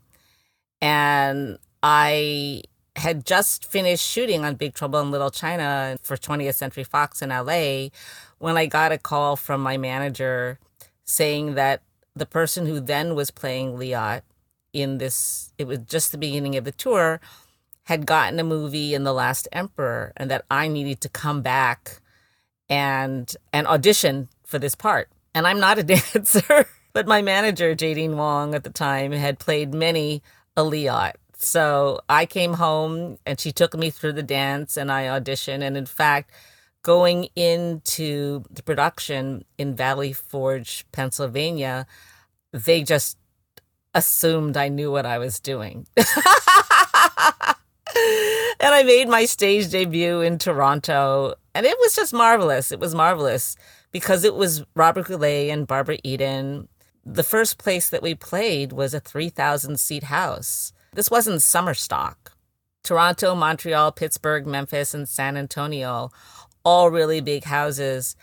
[0.80, 2.62] and I
[2.94, 7.30] had just finished shooting on Big Trouble in Little China for 20th Century Fox in
[7.30, 7.88] LA
[8.38, 10.58] when I got a call from my manager
[11.04, 11.82] saying that
[12.14, 14.22] the person who then was playing Liat
[14.72, 17.20] in this, it was just the beginning of the tour,
[17.86, 22.00] had gotten a movie in The Last Emperor and that I needed to come back
[22.68, 25.08] and and audition for this part.
[25.34, 29.74] And I'm not a dancer, but my manager, Jadin Wong, at the time had played
[29.74, 30.22] many
[30.56, 35.04] a Liat so I came home and she took me through the dance and I
[35.04, 35.62] auditioned.
[35.62, 36.30] And in fact,
[36.82, 41.86] going into the production in Valley Forge, Pennsylvania,
[42.52, 43.18] they just
[43.94, 45.86] assumed I knew what I was doing.
[48.60, 51.34] and I made my stage debut in Toronto.
[51.54, 52.72] And it was just marvelous.
[52.72, 53.56] It was marvelous
[53.92, 56.68] because it was Robert Goulet and Barbara Eden.
[57.04, 60.72] The first place that we played was a 3,000 seat house.
[60.92, 62.32] This wasn't summer stock.
[62.82, 66.10] Toronto, Montreal, Pittsburgh, Memphis, and San Antonio,
[66.64, 68.16] all really big houses.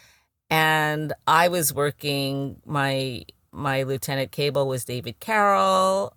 [0.50, 6.14] And I was working, my my lieutenant cable was David Carroll.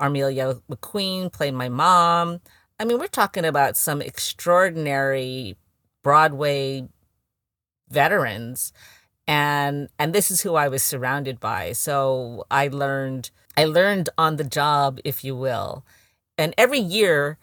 [0.00, 2.40] Armelia McQueen played my mom.
[2.78, 5.56] I mean, we're talking about some extraordinary
[6.02, 6.88] Broadway
[7.90, 8.72] veterans
[9.28, 11.72] and and this is who I was surrounded by.
[11.72, 15.84] So I learned I learned on the job, if you will.
[16.38, 17.38] And every year,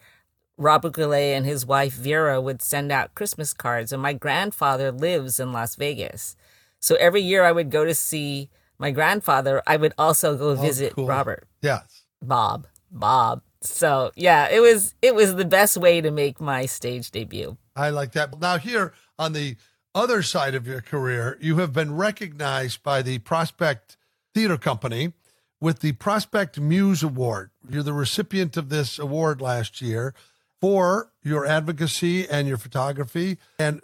[0.58, 3.92] Robert Goulet and his wife Vera would send out Christmas cards.
[3.92, 6.36] And my grandfather lives in Las Vegas.
[6.80, 9.62] So every year I would go to see my grandfather.
[9.66, 11.06] I would also go oh, visit cool.
[11.06, 11.46] Robert.
[11.62, 12.02] Yes.
[12.20, 12.66] Bob.
[12.90, 13.42] Bob.
[13.68, 17.56] So yeah, it was it was the best way to make my stage debut.
[17.74, 18.38] I like that.
[18.40, 19.56] Now here on the
[19.94, 23.96] other side of your career, you have been recognized by the Prospect
[24.34, 25.14] Theater Company
[25.60, 27.50] with the Prospect Muse Award.
[27.68, 30.14] You're the recipient of this award last year
[30.60, 33.38] for your advocacy and your photography.
[33.58, 33.80] And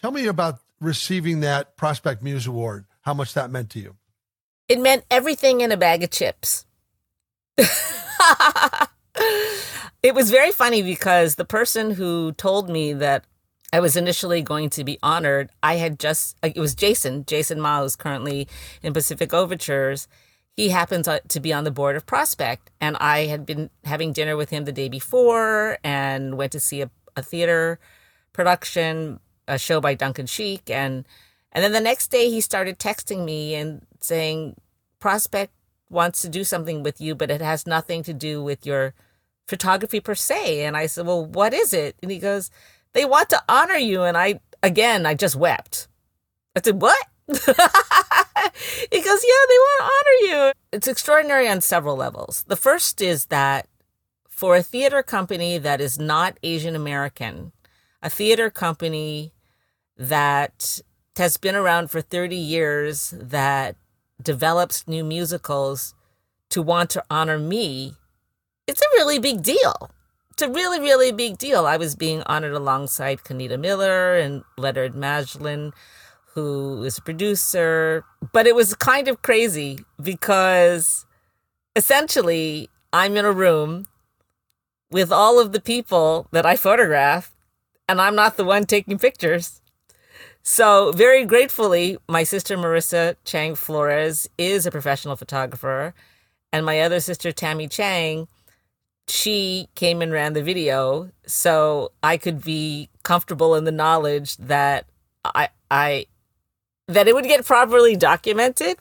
[0.00, 3.96] tell me about receiving that Prospect Muse Award, how much that meant to you.
[4.68, 6.66] It meant everything in a bag of chips.
[10.02, 13.24] it was very funny because the person who told me that
[13.72, 17.80] I was initially going to be honored, I had just, it was Jason, Jason Ma,
[17.80, 18.48] who's currently
[18.82, 20.08] in Pacific Overtures
[20.56, 22.70] he happens to be on the board of Prospect.
[22.80, 26.82] And I had been having dinner with him the day before and went to see
[26.82, 27.78] a, a theater
[28.32, 30.68] production, a show by Duncan Sheik.
[30.68, 31.06] And,
[31.52, 34.56] and then the next day he started texting me and saying,
[35.00, 35.52] Prospect
[35.88, 38.94] wants to do something with you, but it has nothing to do with your
[39.46, 40.64] photography per se.
[40.64, 41.96] And I said, Well, what is it?
[42.02, 42.50] And he goes,
[42.92, 44.02] They want to honor you.
[44.02, 45.88] And I, again, I just wept.
[46.56, 47.06] I said, What?
[47.28, 50.52] he goes, Yeah, they want to honor you.
[50.72, 52.44] It's extraordinary on several levels.
[52.48, 53.68] The first is that
[54.28, 57.52] for a theater company that is not Asian American,
[58.02, 59.32] a theater company
[59.96, 60.80] that
[61.16, 63.76] has been around for 30 years, that
[64.20, 65.94] develops new musicals
[66.48, 67.94] to want to honor me,
[68.72, 69.90] it's a really big deal.
[70.30, 71.66] It's a really, really big deal.
[71.66, 75.72] I was being honored alongside Kenita Miller and Leonard Maslin
[76.34, 78.04] who is a producer.
[78.32, 81.06] But it was kind of crazy because
[81.76, 83.86] essentially I'm in a room
[84.90, 87.34] with all of the people that I photograph,
[87.88, 89.60] and I'm not the one taking pictures.
[90.42, 95.94] So, very gratefully, my sister Marissa Chang Flores is a professional photographer,
[96.52, 98.28] and my other sister Tammy Chang,
[99.08, 104.86] she came and ran the video, so I could be comfortable in the knowledge that
[105.24, 106.06] I I
[106.88, 108.78] that it would get properly documented.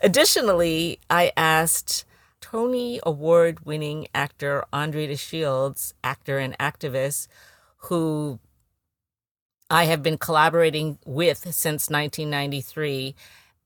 [0.00, 2.04] Additionally, I asked
[2.40, 7.28] Tony Award winning actor Andre de Shields, actor and activist,
[7.76, 8.38] who
[9.70, 13.14] I have been collaborating with since 1993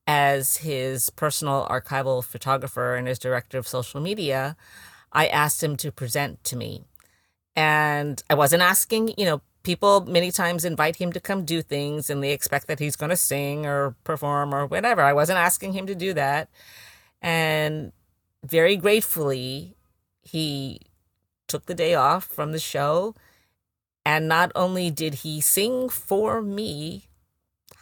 [0.07, 4.57] as his personal archival photographer and as director of social media,
[5.12, 6.84] I asked him to present to me.
[7.54, 12.11] And I wasn't asking, you know, people many times invite him to come do things
[12.11, 15.02] and they expect that he's going to sing or perform or whatever.
[15.02, 16.48] I wasn't asking him to do that.
[17.22, 17.92] And
[18.44, 19.74] very gratefully,
[20.22, 20.80] he
[21.48, 23.14] took the day off from the show.
[24.04, 27.09] And not only did he sing for me,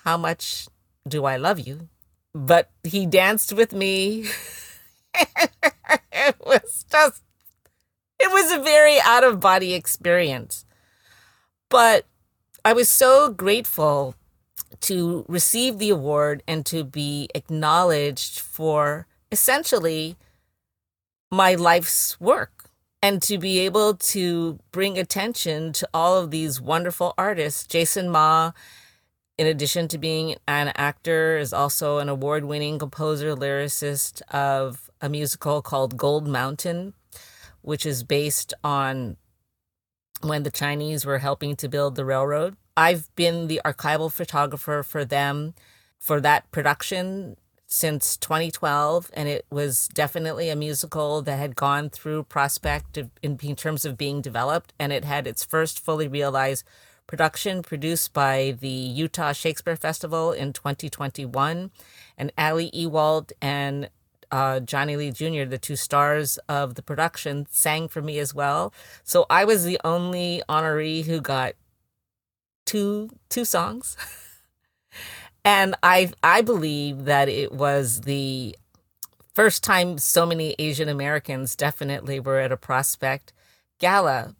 [0.04, 0.68] How Much
[1.06, 1.88] Do I Love You?
[2.34, 4.26] but he danced with me.
[6.12, 7.22] it was just,
[8.18, 10.64] it was a very out of body experience.
[11.68, 12.06] But
[12.64, 14.14] I was so grateful
[14.82, 20.16] to receive the award and to be acknowledged for essentially
[21.30, 22.70] my life's work
[23.02, 27.66] and to be able to bring attention to all of these wonderful artists.
[27.66, 28.52] Jason Ma
[29.36, 35.08] in addition to being an actor, is also an award winning composer, lyricist of a
[35.10, 36.94] musical called Gold Mountain,
[37.60, 39.18] which is based on
[40.22, 42.56] when the Chinese were helping to build the railroad.
[42.74, 45.52] I've been the archival photographer for them
[45.98, 47.36] for that production
[47.66, 53.56] since 2012 and it was definitely a musical that had gone through prospect in, in
[53.56, 56.64] terms of being developed and it had its first fully realized
[57.06, 61.70] production produced by the Utah Shakespeare Festival in 2021.
[62.16, 63.90] And Ali Ewoldt and
[64.34, 68.74] uh, Johnny Lee Jr., the two stars of the production, sang for me as well.
[69.04, 71.54] So I was the only honoree who got
[72.66, 73.96] two two songs.
[75.44, 78.56] and I I believe that it was the
[79.34, 83.32] first time so many Asian Americans definitely were at a prospect
[83.78, 84.34] gala.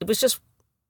[0.00, 0.40] It was just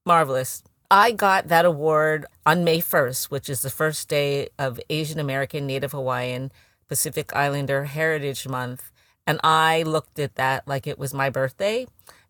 [0.07, 0.63] marvelous.
[0.93, 5.67] I got that award on May 1st, which is the first day of Asian American
[5.67, 6.53] Native Hawaiian
[6.89, 8.91] Pacific Islander Heritage Month.
[9.27, 11.87] And I looked at that like it was my birthday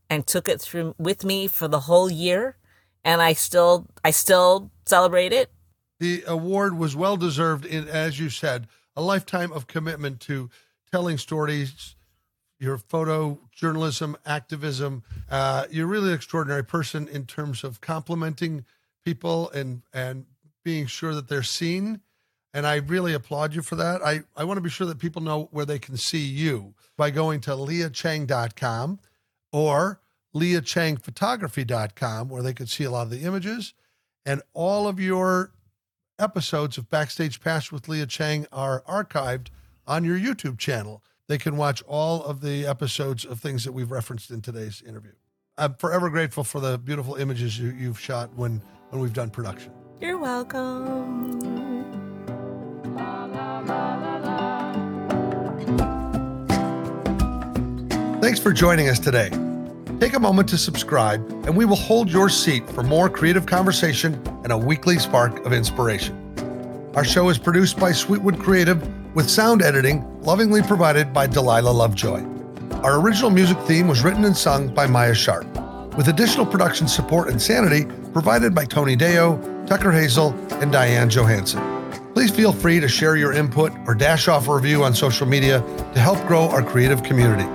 [0.09, 2.57] and took it through with me for the whole year.
[3.05, 5.51] And I still, I still celebrate it.
[6.01, 10.51] The award was well deserved in, as you said, a lifetime of commitment to
[10.91, 11.97] telling stories,
[12.59, 15.03] your photo journalism activism.
[15.31, 18.65] Uh, you're really an extraordinary person in terms of complimenting
[19.05, 20.27] people and and
[20.65, 22.01] being sure that they're seen.
[22.55, 24.01] And I really applaud you for that.
[24.03, 27.11] I, I want to be sure that people know where they can see you by
[27.11, 29.01] going to liachang.com
[29.53, 30.01] or
[30.35, 33.75] liachangphotography.com, where they could see a lot of the images.
[34.25, 35.53] And all of your
[36.19, 39.49] episodes of Backstage Pass with Lia Chang are archived
[39.87, 43.91] on your YouTube channel they can watch all of the episodes of things that we've
[43.91, 45.13] referenced in today's interview.
[45.57, 49.73] I'm forever grateful for the beautiful images you, you've shot when, when we've done production.
[50.01, 52.04] You're welcome.
[58.21, 59.29] Thanks for joining us today.
[60.01, 64.15] Take a moment to subscribe, and we will hold your seat for more creative conversation
[64.45, 66.21] and a weekly spark of inspiration.
[66.95, 68.81] Our show is produced by Sweetwood Creative
[69.15, 72.25] with sound editing lovingly provided by Delilah Lovejoy.
[72.83, 75.47] Our original music theme was written and sung by Maya Sharp,
[75.97, 79.37] with additional production support and sanity provided by Tony Deo,
[79.67, 80.33] Tucker Hazell,
[80.63, 81.74] and Diane Johansson.
[82.25, 85.61] Please feel free to share your input or dash off a review on social media
[85.93, 87.47] to help grow our creative community.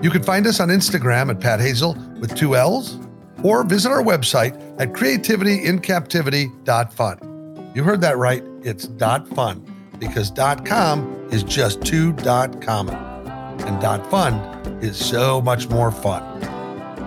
[0.00, 2.98] You can find us on Instagram at Pat Hazell with two L's,
[3.44, 7.72] or visit our website at creativityincaptivity.fun.
[7.74, 9.62] You heard that right, it's dot .fun
[9.98, 12.94] because dot .com is just too .common
[13.66, 14.32] and dot .fun
[14.82, 16.40] is so much more fun.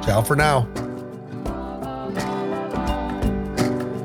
[0.03, 0.67] Ciao for now.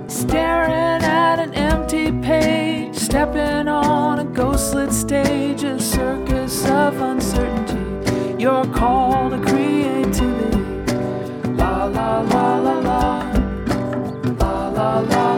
[0.09, 0.93] Staring
[1.25, 8.43] at an empty page, stepping on a ghostlit stage, a circus of uncertainty.
[8.43, 10.59] Your call to creativity.
[11.61, 13.03] La la la la la.
[14.41, 15.34] La la la.